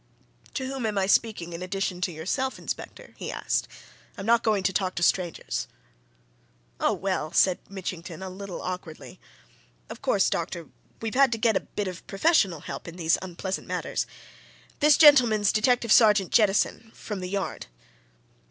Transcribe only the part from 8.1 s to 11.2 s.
a little awkwardly. "Of course, doctor, we've